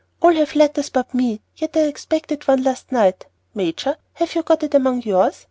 "All 0.19 0.33
have 0.33 0.55
letters 0.55 0.89
but 0.89 1.13
me, 1.13 1.41
yet 1.57 1.77
I 1.77 1.81
expected 1.81 2.47
one 2.47 2.63
last 2.63 2.91
night. 2.91 3.27
Major, 3.53 3.97
have 4.13 4.33
you 4.33 4.41
got 4.41 4.63
it 4.63 4.73
among 4.73 5.03
yours?" 5.03 5.39